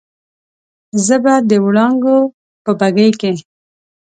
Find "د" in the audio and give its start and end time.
1.49-1.51